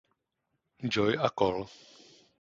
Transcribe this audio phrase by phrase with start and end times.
[0.97, 1.63] Joy a kol.